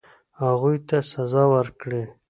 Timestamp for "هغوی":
0.41-0.77